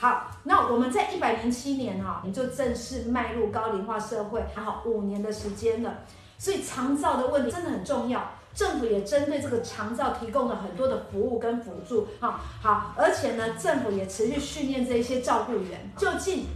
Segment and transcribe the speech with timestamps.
[0.00, 5.98] 好，那我们在一百零七年哈，你就正式迈入高龄化社会，还好五年的时间了。
[6.38, 12.08] 所以长照的问题真的很重要，政府也针对这个长照提供了很多的服务跟辅助。
[12.18, 15.90] 好，好，而且呢，政府也持续训练这些照顾员。
[15.98, 16.46] 究竟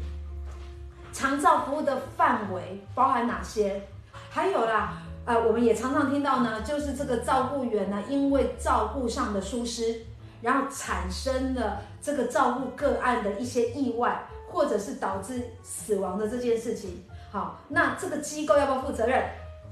[1.13, 3.83] 长照服务的范围包含哪些？
[4.31, 10.07] 还有啦，呃，我们也常常听到呢，就是这个照顾员呢，因为照顾上的疏失，
[10.45, 14.23] 然后产生了这个照顾个案的一些意外，
[14.53, 17.02] 或者是导致死亡的这件事情。
[17.33, 19.25] 好，那这个机构要不要负责任？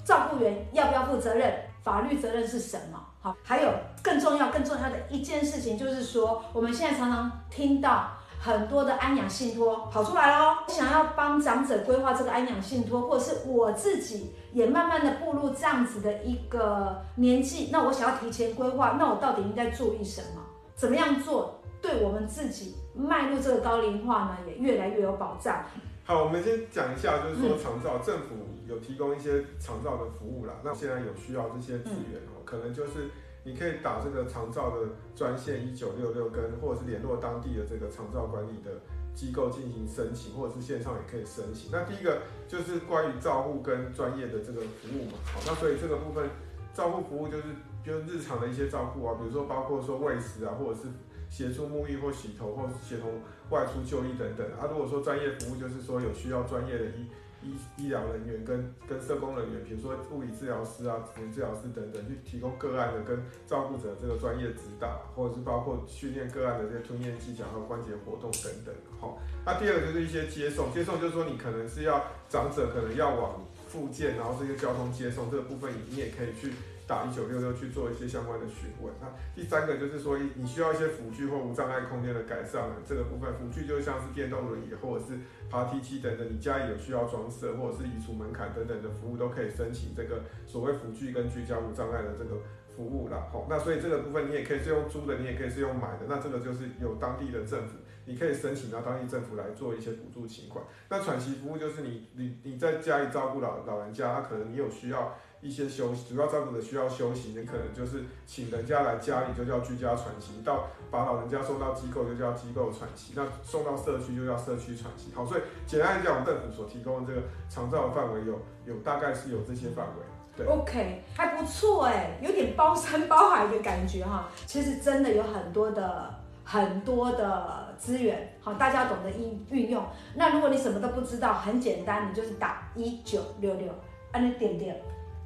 [0.03, 1.53] 照顾员要不要负责任？
[1.83, 2.99] 法律责任是什么？
[3.21, 3.71] 好，还有
[4.03, 20.43] 更重要、更重要的一件事情，就是说我们现在常常听到很多的安养信托跑出来喽，想要帮长者规划这个安养信托，或者是我自己也慢慢的步入这样子的一个年纪，那我想要提前规划，那我到底应该注意什么？
[20.83, 25.65] 怎么样做，对我们自己迈入这个高龄化呢，也越来越有保障。
[26.03, 28.35] 好，我们先讲一下，就是说长照政府
[28.67, 30.55] 有提供一些长照的服务啦。
[30.65, 33.09] 那现在有需要这些资源哦，可能就是
[33.45, 38.73] 你可以打这个长照的专线一九六六，跟或者是联络当地的这个长照管理的
[39.15, 41.71] 机构进行申请，或者是线上也可以申请。
[41.71, 45.19] 那第一个就是关于照护跟专业的这个服务嘛。
[45.33, 46.29] 好，那所以这个部分
[46.75, 47.45] 照护服务就是
[47.85, 50.89] 就日常的一些照顾啊，比如说包括说喂食啊，或者是。
[51.33, 53.09] 协助沐浴或洗头，或协同
[53.49, 54.47] 外出就医等等。
[54.61, 57.07] 啊，如果说专业服务，就是说有需要专业的医
[57.43, 68.75] 医医疗人员跟跟社工人员，比如说物理治疗师啊、职能治疗师等等，去提供个案的跟照顾者这个专业指导，或者是包括训练个案的这些吞咽技巧和关节活动等等。
[69.01, 76.53] 好，那第二个就是一些接送，接送就是说你可能是要长者可能要往复健，然后这个交通接送这个部分，你也可以去。
[76.87, 78.93] 打一九六六去做一些相关的询问。
[79.01, 92.37] 那第三个就是说，你需要一些辅具或无障碍空间的改善，这个部分辅具就像是电动轮椅或者是爬梯机等等，你家里有需要装设或者是移除门槛等等的服务，都可以申请这个所谓辅具跟居家无障碍的这个
[92.77, 93.27] 服务啦。
[93.33, 96.07] 好，那所以这个部分你也可以是用租的，你也可以是用买的。
[96.09, 100.65] 那这个就是有当地的政府，你可以申请到当地政府来做一些补助情况。
[100.89, 105.17] 那喘息服务就是你你你在家里照顾老老人家，他可能你有需要。
[105.43, 115.13] 一些休息，主要照顾者需要休息，你可能就是请人家来家里就叫居家喘息，到把老人家送到机构就叫机构喘息，那送到社区就叫社区喘息。
[115.13, 120.03] 好，所以简单来讲，政府所提供的这个长照的范围有有大概是有这些范围。
[120.37, 124.29] 对，OK，还不错哎，有点包山包海的感觉哈。
[124.47, 126.15] 其实真的有很多的
[126.45, 129.85] 很多的资源，好，大家懂得运运用。
[130.15, 133.75] 那如果你什么都不知道，很简单，你就是打一九六六，
[134.13, 134.81] 按那点点。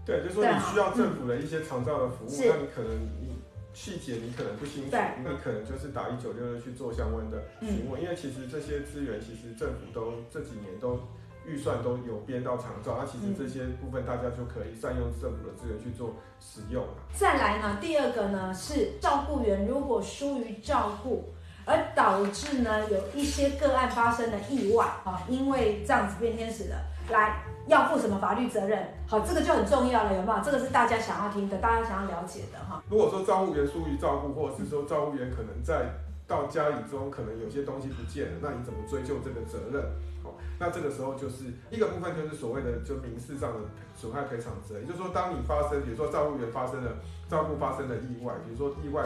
[0.07, 3.43] 对，就是说你需要政府的一些长照的服务，那、嗯、你可能你
[3.75, 11.01] 细节你可能不清楚，那你可能就是打一九六六去做相关的询问，嗯、因为其实这些资源其实政府都这几年都
[11.45, 16.87] 预算都有编到长照，那、嗯、其实这些部分大家就可以善用政府的资源去做使用。
[17.13, 21.35] 再来呢，第二个呢是照顾员如果疏于照顾，
[21.67, 26.77] 而导致呢有一些个案发生了意外啊，因为这样子变天使的
[27.11, 27.43] 来。
[27.67, 28.79] 要负什么法律责任？
[29.09, 30.41] 好，这个就很重要了，有没有？
[30.41, 32.81] 这个是大家想要听的，大家想要了解的哈。
[32.89, 35.91] 如果说照护员疏于照顾，或者是说照护员可能在
[36.29, 39.83] 到家里中可能有些东西不见了，那你怎么追究这个责任？
[40.23, 43.59] 好，那这个时候就是一个部分，就是所谓的就民事上的
[43.97, 46.93] 损害赔偿责任，也就是说，当你发生，比如说照护员发生了
[47.29, 49.03] 照顾发生了意外，比如说意外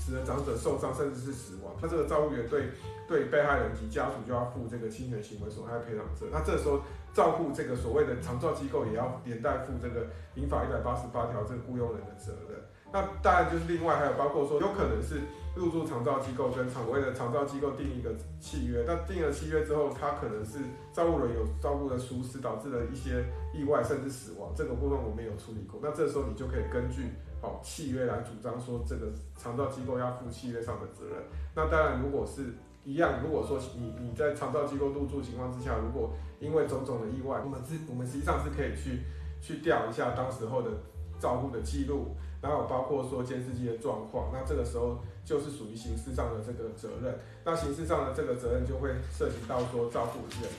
[0.00, 2.70] 使得长者受伤，甚至是死亡，那这个照护员对
[3.06, 6.26] 对被害人及家属就要负这个侵权行为损害赔偿责。
[6.32, 6.80] 那这时候。
[7.12, 12.56] 照顾这个所谓的长照机构，也要连带负这个民法一百八十八条这个雇佣人的责任。
[12.92, 15.18] 那当然就是另外还有包括说，有可能是
[15.56, 20.58] 入住长照机构跟所谓的长照机构订一个契约，那订了契约之后，他可能是
[20.92, 25.80] 照顾人有照顾的疏失，导致了一些意外甚至死亡，这个部分我们有处理过。
[25.82, 27.10] 那这时候你就可以根据
[27.42, 31.22] 哦契约来主张说，这个长照机构要负契约上的责任。
[31.54, 32.54] 那当然如果是。
[32.82, 39.02] 一样，如果说你你在长照机构入住情况之下，如果因为种种的意外，我们是我们实际上是可以去
[39.38, 40.70] 去调一下当时候的
[41.20, 47.18] 照护的记录，然后包括说监视器的状况，那这个时候就是属于刑事上的这个责任。
[47.44, 50.50] 那刑事上的这个责任就会涉及到说照顾人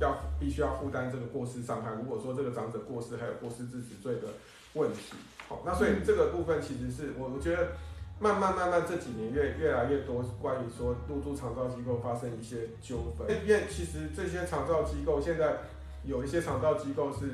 [0.00, 1.92] 要必须要负担这个过失伤害。
[1.94, 4.28] 如果说这个长者过失还有过失致死罪的
[4.74, 5.14] 问题，
[5.48, 7.68] 好，那所以这个部分其实是我我觉得。
[8.18, 15.58] 慢慢慢慢这几年越越来越多关于说入住长照机构发生一些纠纷，因为其实这些长照机构现在
[16.02, 17.32] 有一些长照机构是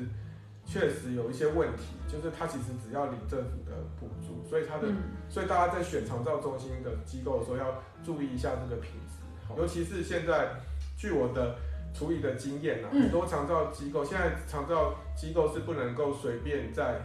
[0.65, 4.89] 确实有一些问题，就是他其实只要领政府的补助，所以他的
[5.29, 9.55] 所以大家在选长照中心的机构的时候要注意一下这个品质。
[9.55, 10.49] 尤其是现在，
[10.97, 11.55] 据我的
[11.93, 17.01] 处理的经验啊，嗯、很多长照机构现在长照机构是不能够随便在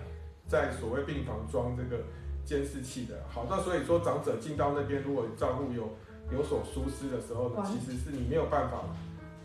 [0.47, 2.03] 在所谓病房装这个
[2.45, 3.23] 监视器的。
[3.29, 5.91] 好，那所以说长者进到那边，如果照顾有
[6.33, 8.85] 有所疏失的时候呢，其实是你没有办法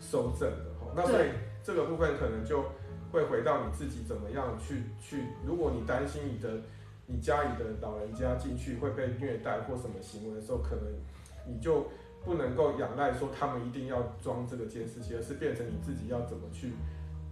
[0.00, 0.64] 收证的。
[0.80, 1.28] 好，那所以
[1.62, 2.64] 这个部分可能就
[3.12, 6.60] 会回到你自己怎么样去去，如果你担心你的。
[7.06, 10.84] 你家里的老人家进去会被虐待或什么行为的时候，可能
[11.46, 11.86] 你就
[12.24, 16.72] 不能够仰赖说他们一定要装这个监视器，而是变成你自己要怎么去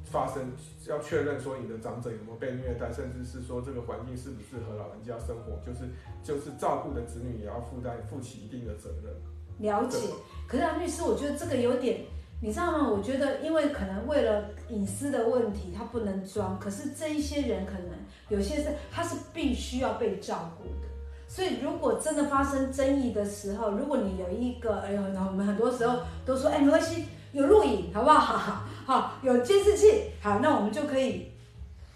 [0.05, 0.53] 发生，
[0.89, 5.89] 要确认说你的长者有没有被虐待，甚至是说这个环境适不适合老人家生活，就是
[6.23, 9.13] 就是照顾的子女也要负担负起一定的责任。
[9.59, 9.99] 了解，
[10.47, 12.05] 可是安律师，我觉得这个有点。
[12.45, 12.91] 你知道吗？
[12.91, 16.59] 我觉得，因为可能为了隐私的问题，他不能装。
[16.59, 17.91] 可是这一些人可能
[18.31, 20.89] 有些是他是必须要被照顾的。
[21.35, 28.63] 所以如果真的发生争议的时候，如果你有一个，哎呦，那我们很多时候都说，哎，没关系，有录影，好不好？
[28.85, 31.33] 好，有监视器，好，那我们就可以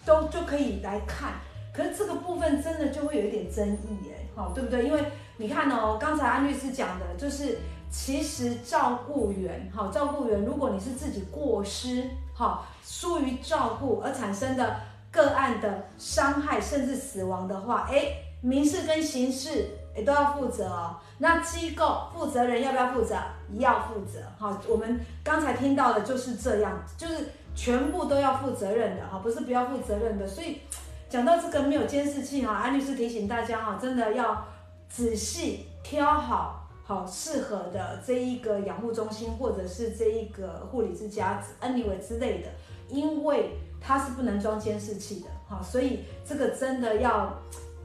[0.06, 1.34] 都就可以来看。
[1.70, 4.86] 可是这个部分真的就会有一点争议，哎，好，对不对？
[4.86, 5.04] 因为
[5.36, 7.58] 你看哦，刚才安律师讲的就是。
[7.88, 14.80] 其实照顾员，哈，照顾员，如果你是自己过失，哈，疏于照顾而产生的
[15.12, 20.96] 个案的伤害甚至死亡的话，诶，民事跟刑事也都要负责哦。
[21.18, 23.16] 那机构负责人要不要负责？
[23.58, 24.60] 要负责，哈。
[24.68, 30.26] 我们刚才听到的就是这样，就是全部都要负责任的，哈，不是不要负责任的。
[30.26, 30.60] 所以
[31.08, 34.44] 讲到这个没有监视器，哈，安律师提醒大家，哈，真的要
[34.88, 36.62] 仔细挑好。
[36.88, 42.48] 好适合的这一个养护中心，或者是这一个护理之家、anyway 之类的，
[42.88, 47.36] 因为它是不能装监视器的，哈，所以这个真的要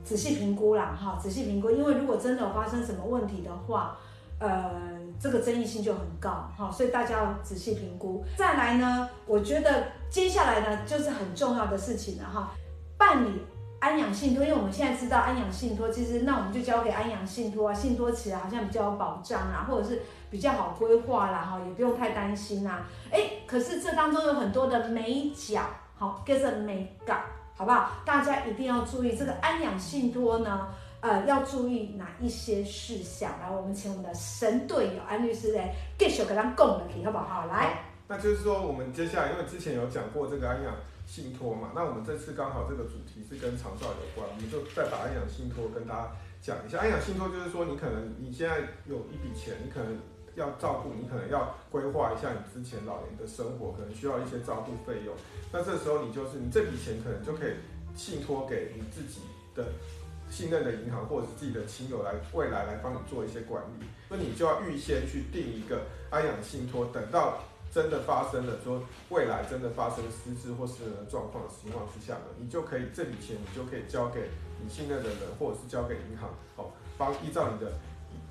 [0.04, 3.98] 仔细评估啦，哈，仔细评估，因为如果真的发生什么问题的话，
[4.40, 4.72] 呃，
[5.20, 8.24] 这个争议性就很高，哈，所以大家要仔细评估。
[8.38, 12.52] 再来呢，我觉得接下来呢就是很重要的事情了，哈，
[12.98, 13.42] 办理。
[13.82, 22.86] 安养信托，因为我们现在知道安养信托，其实那我们就交给安养信托啊，信托起来好像比较有保障啊，或者是比较好规划啦，哈，也不用太担心啊。
[23.10, 25.64] 哎，可是这当中有很多的美角，
[25.98, 27.16] 好，跟着美角，
[27.62, 27.92] 好不好？
[28.04, 30.70] 大家一定要注意这个安养信托呢，
[31.00, 33.32] 呃，要注意哪一些事项？
[33.40, 37.46] 来，我们请我们的神队友安律师来继续给他讲了题，好不好？
[37.46, 40.74] 来，那就是说我们接下来，因为之前有讲过这个安养。
[41.08, 46.12] 信托嘛，那我们这次刚好这个主题是跟长照有关，我们就再把安养信托跟大家
[46.42, 46.78] 讲一下。
[46.78, 50.00] 安养信托就是说，你可能你现在有一笔钱，你可能
[50.36, 55.16] 要照顾，你可能要规划一下你之前老年的生活，可能需要一些照顾费用。
[55.52, 57.54] 那这时候你就是你这笔钱可能就可以
[57.96, 59.22] 信托给你自己
[59.56, 59.66] 的
[60.30, 63.86] 信任的银行或者是自己的亲友来未来来帮你做一些管理。
[64.10, 67.40] 那你就要预先去定一个安养信托，等到。
[67.74, 74.28] 真的发生了，说未来真的发生失智或失能的状况的情况之下呢，你就可以这笔钱你就可以交给
[74.62, 77.72] 你信任的人，或者是交给银行，好，帮依照你的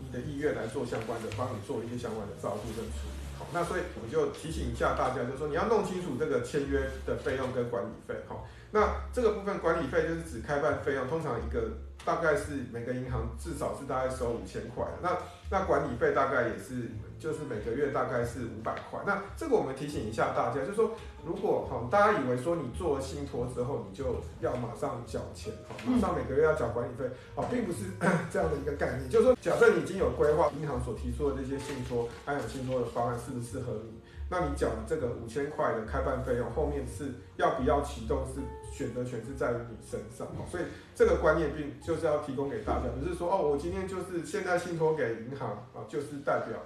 [0.00, 3.16] 你的意愿来做相关的，帮你做一些相关的照顾跟处理。
[3.38, 8.14] 好，那所以我就提醒一下大家，就是说你要弄清楚这个签约的费用跟管理费。
[8.26, 14.84] 好，那这个部分管理费就是指开办费用，通常一个大概是每个银行至少是大概收五千块。
[15.02, 15.16] 那
[15.50, 16.90] 那管理费大概也是。
[17.20, 20.92] 就是每个月大概是五百块，那这个我们提醒一下大家，就是说，
[21.22, 27.04] 如果哈大家以为说你做了信托之后，你就要马上缴钱，哈，马上每个月要缴管理费，
[27.36, 27.84] 啊，并不是
[28.32, 29.08] 这样的一个概念。
[29.10, 38.40] 就是说，假设你已经有规划，银行所提出的这些信托、还有信托的方案适不适合你，那你缴这个五千块的开办费用，后面是要不要启动，是
[38.72, 40.64] 选择权是在于你身上，所以
[40.94, 46.58] 这个观念并就是要提供给大家，不是说哦，我今天就是现在信托给银行啊，就是代表。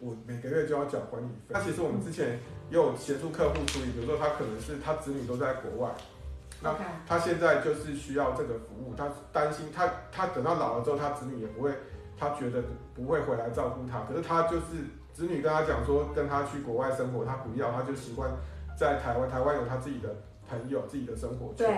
[0.00, 1.50] 我每个月就要缴管理费。
[1.50, 2.38] 那其实我们之前
[2.70, 5.92] 也有协助客户处理，比如说他可能是他子女都在国外，
[6.62, 6.74] 那
[7.06, 11.72] 他现在就是需要这个服务，他担心他他等到老了之后，他子女也不会，
[12.16, 12.62] 他觉得
[12.94, 14.00] 不会回来照顾他。
[14.02, 18.30] 可是他就是子女跟他讲说，跟他去国外生活，他不要，他就习惯
[18.76, 20.14] 在台湾，台湾有他自己的
[20.48, 21.66] 朋友，自己的生活圈。
[21.66, 21.76] 对，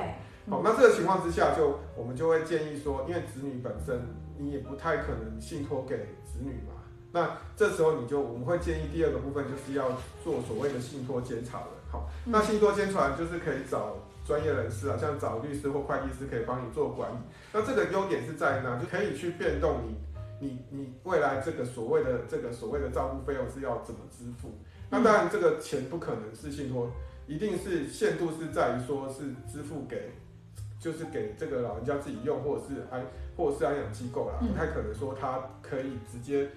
[0.50, 4.00] 好，那这个情况之下就，就我们就会建议说，因为子女本身
[4.36, 6.74] 你也不太可能信托给子女嘛。
[7.12, 9.90] 那这时候你就我们会建议第二个部分就是要
[10.22, 17.16] 做所谓的信托监察人，好，那信托监察人就是可以找专业人士啊，像找律师或会计师可以帮你做管理。
[17.52, 18.78] 那这个优点是在于哪？
[18.78, 19.96] 就可以去变动你
[20.38, 24.56] 你你未来这个所谓的这个所谓的照顾费用是要怎么支付。
[24.88, 26.88] 那当然这个钱不可能是信托，
[27.26, 30.12] 一定是限度是在于说是支付给
[30.78, 33.04] 就是给这个老人家自己用，或者是安
[33.36, 36.48] 或者是安养机构啦，不太可能说他可以直接。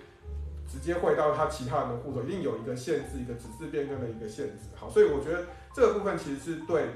[0.71, 4.65] 直接汇到他其他人的户头，一定有一个限制，一个只字变更的一个限制。
[4.75, 6.87] 好，所以我觉得这个部分其实是对，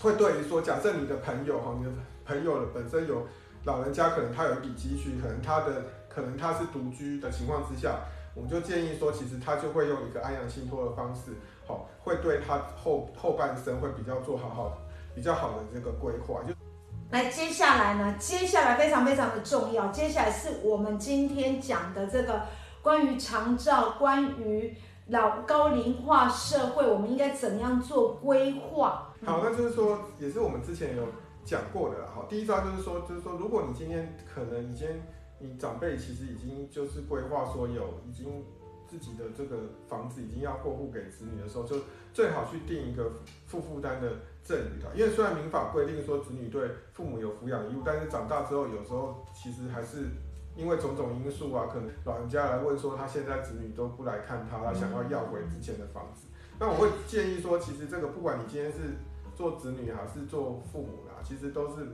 [0.00, 1.90] 会对于说，假设你的朋友哈，你的
[2.24, 3.26] 朋友的本身有
[3.64, 8.00] 老人家，可能他有一笔积蓄，可能他的可能他是独居的情况之下，
[8.34, 11.32] 我们就建议说，其实他就会用一个安阳信托的方式，
[11.66, 14.78] 好，会对他后后半生会比较做好好
[15.14, 16.42] 比较好的这个规划。
[16.42, 16.54] 就
[17.10, 22.42] 来，接下来呢，接下来非常非常的重要，接下来是我们今天讲的这个。
[22.88, 24.74] 关于长照，关于
[25.08, 29.12] 老高龄化社会，我们应该怎么样做规划？
[29.26, 31.02] 好，那就是说，也是我们之前有
[31.44, 32.06] 讲过的啦。
[32.14, 34.88] 好，第一招就是说，就是说，如果你今天可能已经
[35.38, 38.42] 你长辈其实已经就是规划说有已经
[38.88, 41.76] 自己的这个房子已经要过户给子女的时候，就
[42.14, 43.12] 最好去定一个
[43.44, 44.88] 负负担的赠与的。
[44.96, 50.08] 因为虽然民法规定说子女对父母有抚养义务，但是长大之后有时候其实还是。
[50.58, 56.26] 因为种种因素啊，可能老人家来问说，他现在子女都不来看他，他想要要回之前的房子。
[56.58, 58.78] 那我会建议说，其实这个不管你今天是
[59.36, 61.86] 做子女还是做父母啦，其实都是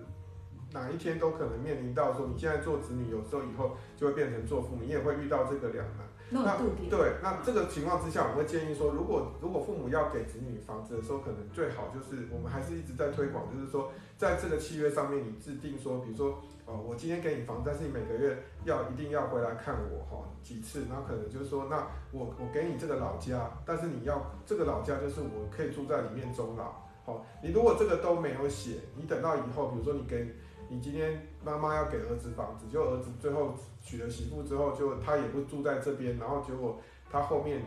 [0.73, 6.09] 哪一天都可能面临到说，你现在做子女，有时候以后就会变成做父母，你也会遇到这个两难。
[6.31, 6.57] 那
[6.89, 16.43] 对，那这个情况之下，我会建议说，如果如果父母要给子女房子的时候，可能最好就是我们还是一直在推广，就是说，在这个契约上面，你制定说，比如说。
[16.67, 26.73] 哦，我今天给你房，但是你每个月要一定要回来看我哈几次，然后可能就是说，那我我给你这个老家，但是你要这个老家就是我可以住在里面终老。
[27.05, 30.35] 好，你如果这个都没有写，你等到以后，比如说你给
[30.71, 36.81] 你今天妈妈要给儿子房子，就儿子最后娶了媳妇之后，就他也不住在这边，然后结果
[37.11, 37.61] 他后面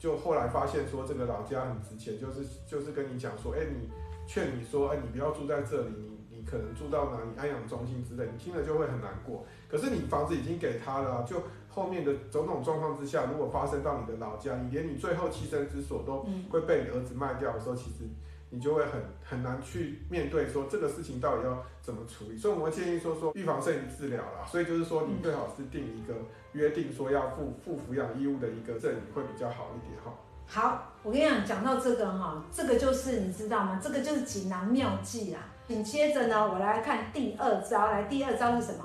[0.00, 3.88] 就后来发现说这个老家很值钱，就是就是跟你讲说，哎，你
[4.26, 6.40] 劝你说，哎，你不要住在这里，你你。
[6.50, 9.44] 可能住到哪里安养中心之类，你听了就会很难过。
[9.68, 11.36] 可是你房子已经给他了啊，就
[11.68, 18.08] 后面的种种状况之下，如果发生到你的老家，你连你最后栖身之所都会被你儿子卖掉的时候，其实
[18.48, 22.38] 你就会很很难去面对说这个事情到底要怎么处理。
[22.38, 24.46] 所以我们建议说说预防胜于治疗啦。
[24.46, 26.14] 所以就是说你最好是定一个
[26.52, 30.12] 约定，说要负负抚养义务的一个赠与会比较好一点哈。
[30.46, 33.80] 好，我跟你讲，讲到这个哈，这个就是你知道吗？
[33.82, 35.46] 这个就是锦囊妙计啊。
[35.68, 37.86] 紧接着呢，我来看第二招。
[37.86, 38.84] 来，第二招是什么？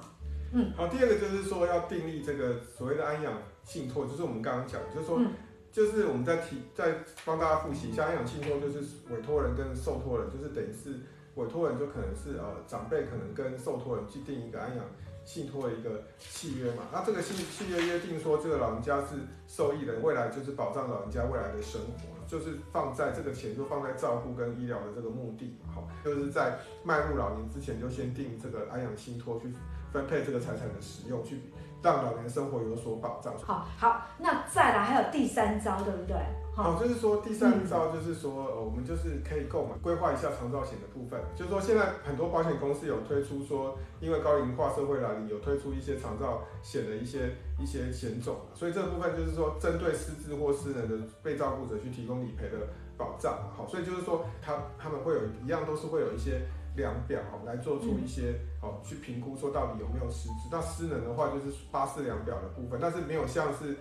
[0.54, 5.34] 嗯，好，第二个就是说要订立这个所谓的安养信托，就是我们刚刚讲，就是说，嗯、
[5.72, 8.80] 就是我们在提在帮大家复习一下，安养信托就是
[9.10, 11.00] 委托人跟受托人，就是等于是
[11.34, 14.86] 委托人就可能是呃长辈可能跟受托人去订一个安养
[15.26, 16.84] 信托的一个契约嘛。
[16.94, 19.18] 那这个信契约约定说，这个老人家是
[19.48, 22.16] 受益人，未来就是保障老人家未来的生活。
[22.28, 29.54] 就是放在这个钱，就放在照顾跟医疗的这个目的，好，就是在迈入老年之前，就先定这个安养信托去
[29.94, 31.40] 分配这个财产的使用，去
[31.84, 33.32] 让老年生活有所保障。
[33.38, 36.18] 好，好，那再来还有第三招，对不对？
[36.56, 41.20] 好，就是说第三招就是说，呃，我们就是可以购买规划一下长照险的部分。
[41.36, 52.56] 就是说现在很多保险公司有推出说，因为高龄化社会来临，有推出一些长照险的一些一些险种，所以这部分就是说针对失智或失能的被照顾者去提供理赔的
[52.96, 53.52] 保障。
[53.54, 56.40] 好，所以就是说他他们会有一样都是会有一些
[56.78, 60.48] 量表来做出一些好去评估说到底有没有失智。
[60.50, 63.76] 那失能的话就是八四量表的部分，但是没有像是。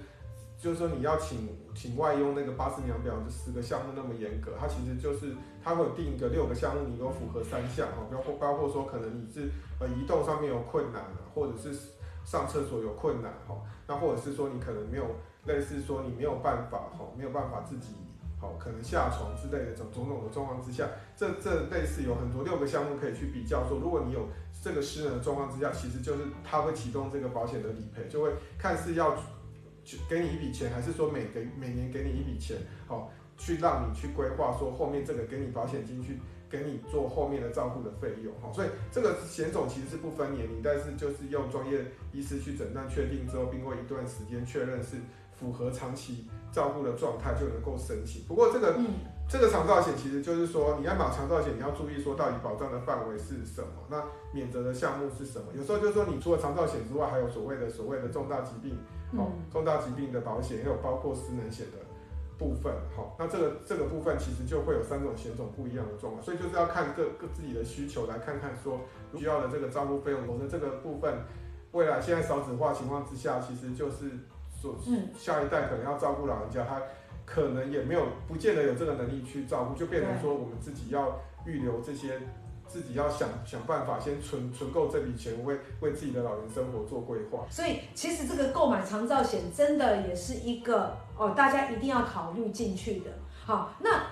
[0.65, 11.69] 就是说你要请请外佣那个巴氏量表这十个项目那么严格，它其实就是它会定一个六个项目，你都符合三项哈，包括包括说可能你是呃移动上面有困难了，或者是
[12.25, 15.05] 上厕所有困难哈，那或者是说你可能没有
[15.45, 17.89] 类似说你没有办法哈，没有办法自己
[18.41, 24.29] 好可能下床之类的种种种的状况之下，这这类似有很多六个项目可以去比较说，如果你有
[24.63, 29.15] 这个失能的状况之下，其实就是它会启动这个保险的理赔，就会看似要。
[29.85, 44.97] 就给你一笔钱，还是说每给每年给你一笔钱，好，去让你去规划说后面这个给你保险金去给你做后面的照顾的费用，好，所以这个险种其实是不分年龄，但是就是用专业医师去诊断确定之后，并过一段时间确认是
[45.37, 48.23] 符合长期照顾的状态，就能够申请。
[48.23, 48.79] 不过这个、
[49.29, 54.03] 这个长照险其实就是说，你要买长照险，你要注意说到底保障的范围是什么，那
[54.33, 55.47] 免责的项目是什么？
[55.55, 58.79] 有时候就是说，你除了长照险之外，还有所谓的所谓的重大疾病。
[59.17, 61.79] 好，重大疾病的保险也有包括失能险的
[62.37, 62.73] 部分。
[62.97, 68.81] 好，那这个这个部分其实就会有三种险种不一样的状况，所以就是要看各各自己的需求来看看说
[69.17, 70.27] 需要的这个照顾费用。
[70.27, 71.15] 否则这个部分
[71.73, 74.11] 未来现在少子化情况之下，其实就是
[74.61, 74.77] 说
[75.17, 76.83] 下一代可能要照顾老人家，他
[77.25, 82.21] 可能也没有不见得有这个能力去照顾，就变成说我们自己要预留这些
[82.67, 87.47] 自己要想想办法，先存存够这笔钱，为为自己的老年生活做规划。
[87.51, 93.11] 所以，其实这个购买长照险真的也是一个哦，大家一定要考虑进去的。
[93.45, 94.03] 好，那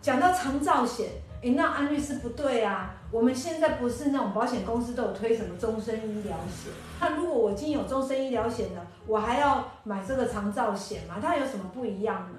[0.00, 1.08] 讲到长照险，
[1.40, 6.72] 诶，那安律师不对啊，我们现在不是那种保险公司都有推什么终身医疗险？
[7.00, 11.16] 那如果我已经有终身医疗险了，我还要买这个长照险吗？
[11.20, 12.38] 它有什么不一样呢？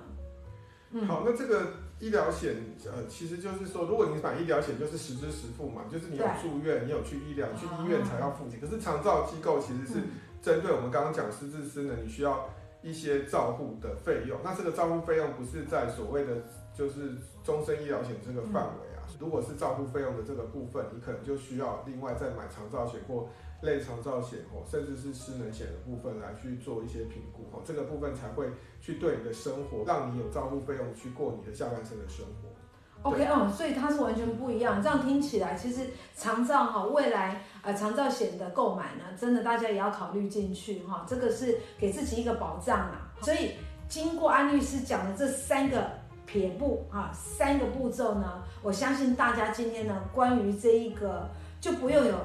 [0.93, 1.67] 嗯，好，那这个。
[1.99, 2.53] 医疗险，
[2.91, 8.59] 呃，其实就是说，如果你买医疗险，就是实支实付嘛，就是你有住院，你有去医疗，去医院才要付钱。
[8.59, 10.01] 可是长照机构其实是
[10.41, 12.49] 针对我们刚刚讲失智失能，你需要
[12.81, 14.37] 一些照护的费用。
[14.43, 16.43] 那这个照护费用不是在所谓的
[16.75, 19.07] 就是终身医疗险这个范围啊。
[19.17, 23.29] 如果是照护费用的这个部分，你可能就需要另外再买长照险或。
[23.63, 28.45] 类长照险哦，甚至是失能险的部分来去做一些评估哦，这个部分才会
[28.81, 33.09] 去对你的生活，让你有照顾费用去过你的下半生的生活。
[33.09, 34.81] OK，嗯，所以它是完全不一样。
[34.81, 43.11] 这样听起来，其实长照哈，未来呃长照险的购买呢，真的大家也要考虑进去哈，这个是给自己一个保障啊。
[43.21, 43.51] 所以
[43.89, 45.89] 经过安律师讲的这三个
[46.25, 51.29] 撇步啊，三个步骤呢，我相信大家今天呢，关于这一个
[51.59, 52.15] 就不用有。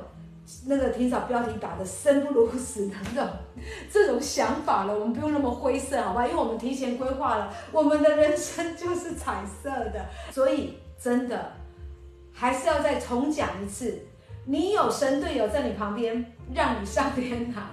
[0.67, 3.31] 那个提早标题打的生不如死的这种
[3.93, 6.27] 这种想法了，我们不用那么灰色，好吧？
[6.27, 11.53] 因为我们提前规划了，我们的人生就是彩色的， 所以真的
[12.33, 14.07] 还是要再重讲一次，
[14.47, 17.65] 你有神队友在你旁边，让你上天堂；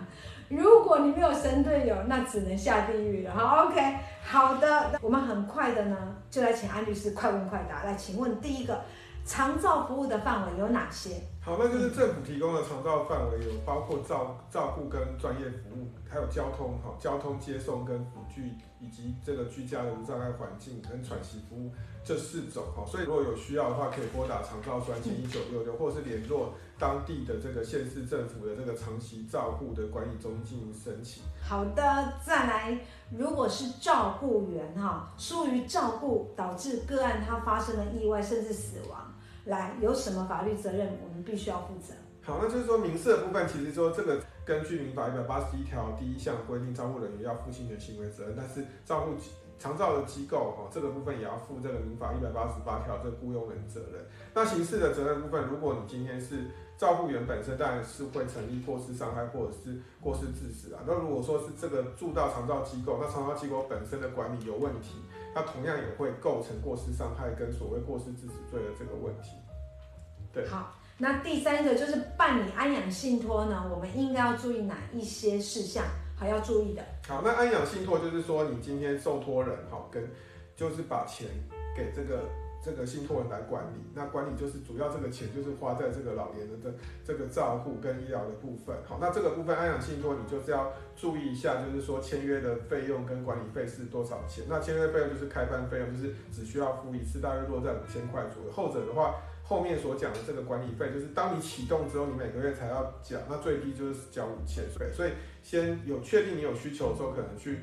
[0.49, 3.33] 如果你没有神队友，那只能下地狱了。
[3.33, 5.97] 好，OK，好的，我们很快的呢，
[6.29, 8.81] 就来请安律师快问快答，来，请问第一个。
[9.27, 11.09] 长照服务的范围有哪些？
[11.45, 21.71] 好，那就是政府提供的长照范围有包括照照顾跟专业服务，还有交通哈，交通接送跟辅具，以及这个居家的无障碍环境跟喘息服务
[22.03, 22.83] 这四种哈。
[22.87, 31.21] 所以如果有需要的话，可以拨打长照专线一九六六，或是联络当地的这个县市政府的这个长期照护的管理中心进行申请。
[31.47, 32.79] 好的，再来，
[33.15, 39.13] 如果是照顾员哈，疏于照顾导致个案它发生了意外甚至死亡。
[39.45, 41.93] 来，有什么法律责任，我们必须要负责。
[42.23, 49.13] 好，那就是说民事的部分，其实说这个根据民法一百八十一条第一项规定，照护人员要负侵权行为责任，但是照护
[49.59, 54.03] 长照的机构哦，这个部分也要负这个民法一百八十八条这个雇佣人责任。
[54.33, 60.81] 那刑事的责任部分，如果你今天是照护员本身，当然是会成立过失伤害或者是过失致死啊。
[60.87, 64.95] 那如果说是这个住到长照机构，那长照机构本身的管理有问题。
[65.35, 69.31] 它同样也会构成过失伤害跟所谓过失致死罪的这个问题。
[70.33, 75.83] 对，好，那第三个就是办理安养信托呢，我们应该要注意哪一些事项
[76.17, 76.81] 还要注意的？
[77.07, 80.09] 好，那安养信托就是说，你今天受托人哈，跟
[80.55, 81.27] 就是把钱
[81.75, 82.23] 给这个。
[82.65, 86.73] 这个信托人来管理，那管理就是主要这个钱就是花在这个老年人的
[87.03, 88.75] 这个照护跟医疗的部分。
[88.87, 94.45] 好，那这个部分安养信托你就是要注意一下，就是说签约的费用跟管理费是多少钱？
[94.49, 98.51] 那签约费用就是开办费用，就是只需要付一次，大约落在五千块左右。
[98.51, 104.63] 后者的话，后面所讲的这个管理费，就是当你启动之后，你每个月才要缴，那最低就是缴五千。
[104.91, 105.11] 所以
[105.43, 107.59] 先有确定你有需求的时候，可能去。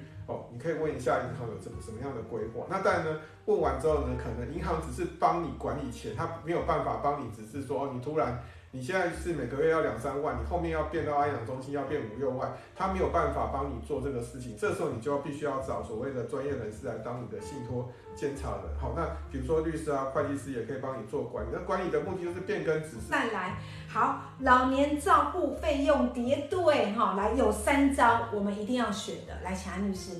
[0.53, 2.67] 你可以问一下银行有什么什么样的规划。
[2.69, 8.43] 那当然呢，问完之后呢，可能银行只是帮你管理钱，他没有办法帮你，只是说哦，你突然
[8.75, 14.57] 你现在是每个月要两三万，你后面要变到安养中心要变五六万，他没有办法帮你做这个事情。
[14.59, 18.75] 这时候你就要必须要找所谓的专业人士来当你的信托监察人。
[18.81, 21.51] 好，那比如说律师啊、会计师也可以帮你做管理。
[21.53, 23.11] 那管理的目的就是变更指示。
[23.11, 29.39] 再来，好，老年照顾费用叠对哈，来有三招我们一定要学的。
[29.45, 30.13] 来，请安律师。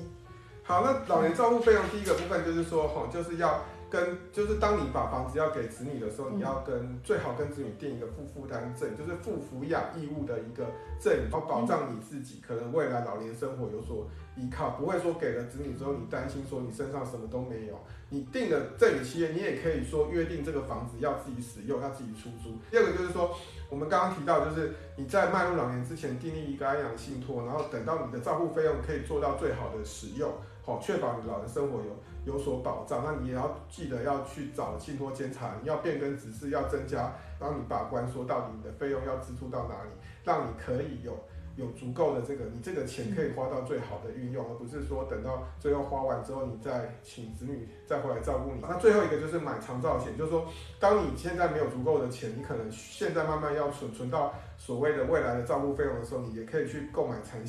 [0.61, 3.61] 好，那老年照顾费用第一个部分就是说，哈，就是要
[3.93, 10.65] 跟，就是当你把房子要给子女的时候，你要跟最好跟子女定一个负负担证，就是负抚养义务的一个
[10.99, 17.79] 证，然后保障你自己可能未来老年生活有所依靠，不会说给了子女之后，你担心说你身上什么都没有。
[18.09, 22.57] 你定了赠与契约，你也可以说约定这个房子要自己使用，要自己出租。
[22.71, 23.35] 第二个就是说，
[23.69, 30.31] 我们刚刚提到，就是你在迈入老年之前订立一个安养信托，然后等到你的照顾费用可以做到最好的使用。
[30.65, 33.03] 好，确保你老人生活有有所保障。
[33.05, 39.89] 那你也要记得要去找信托监察，你要变更指示，要增加，帮你把关，说到底你的费用要支出到哪里，
[40.23, 41.17] 让你可以有
[41.55, 48.59] 有足够的这个，你这个钱可以花到最好的运用，而不是说等到最后花完之后，你再请子女再回来照顾你。
[48.61, 50.47] 那最后一个就是买长照险，就是说，
[50.79, 57.39] 当你现在没有足够的钱，你可能现在慢慢要存存到所谓的未来的照顾费用的时候，你也可以去购买长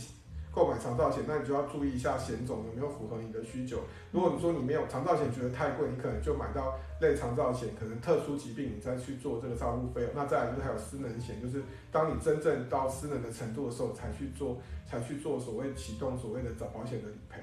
[0.55, 3.79] 购买长照险，那你就要注意一下险种有没有符合你的需求。
[4.13, 10.11] 如果你说你没有长照险，觉得太贵，你可能就买到类长照险，可能特殊疾病你再去做这个照顾费用。
[10.15, 14.57] 那再来就是还有失能险，就是当你真正到失能的程度的时候，才去做
[14.89, 17.41] 才去做所谓启动所谓的找保险的理赔。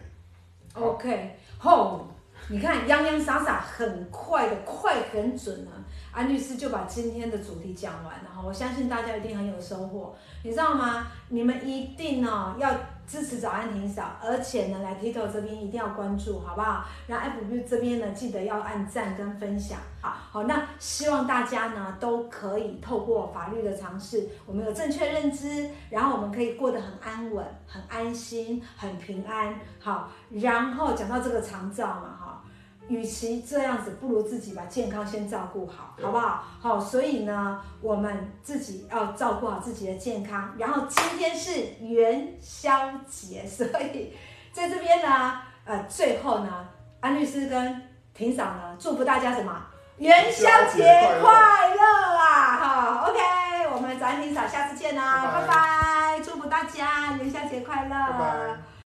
[0.73, 2.07] OK，后
[2.47, 5.83] 你看洋洋洒洒，很快的，快很准啊。
[6.13, 11.07] 安律师就把今天的主题讲完了哈，我相信大家一定很有收获，你知道吗？
[11.29, 12.69] 你们一定呢要
[13.07, 16.85] 支持早安霆嫂，而且呢来 Tito 这边一定要关注，好不好？
[17.07, 20.43] 然后 FB 这边呢记得要按赞跟分享，好好。
[20.43, 30.09] 那希望大家呢都可以透过法律的尝试，我们有正确认知，然后我们可以过得很安稳、很安心、很平安，好。
[30.29, 32.43] 然后讲到这个长照嘛，哈。
[32.91, 36.43] 与其这样子，不如自己把健康先照顾好，好不好？
[36.59, 40.53] 好，所以呢，我们自己要照顾好自己的健康。
[40.57, 44.13] 然后今天是元宵节， 所以
[44.51, 46.67] 在这边呢，呃，最后呢，
[46.99, 47.81] 安律师跟
[48.13, 49.55] 霆嫂呢，祝福大家什么？
[49.97, 50.83] 元宵节
[51.21, 52.57] 快乐啊！
[52.57, 53.19] 好，OK，
[53.73, 57.89] 我们早安霆嫂，下次见啦，拜拜，拜拜，祝福大家元宵节快乐。
[57.89, 58.70] 拜拜。